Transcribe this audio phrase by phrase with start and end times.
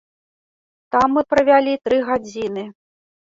[0.95, 2.63] Там мы правялі тры гадзіны.